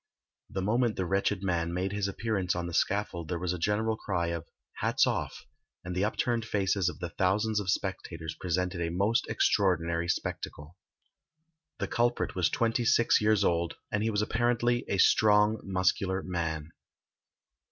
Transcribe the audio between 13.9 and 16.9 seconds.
and he was apparently a strong muscular man.